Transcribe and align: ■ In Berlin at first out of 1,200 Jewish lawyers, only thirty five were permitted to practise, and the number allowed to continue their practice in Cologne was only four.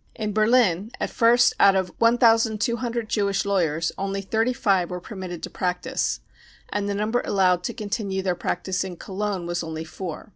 ■ 0.00 0.02
In 0.14 0.32
Berlin 0.32 0.90
at 0.98 1.10
first 1.10 1.52
out 1.60 1.76
of 1.76 1.92
1,200 1.98 3.06
Jewish 3.06 3.44
lawyers, 3.44 3.92
only 3.98 4.22
thirty 4.22 4.54
five 4.54 4.88
were 4.90 4.98
permitted 4.98 5.42
to 5.42 5.50
practise, 5.50 6.20
and 6.70 6.88
the 6.88 6.94
number 6.94 7.20
allowed 7.26 7.62
to 7.64 7.74
continue 7.74 8.22
their 8.22 8.34
practice 8.34 8.82
in 8.82 8.96
Cologne 8.96 9.44
was 9.46 9.62
only 9.62 9.84
four. 9.84 10.32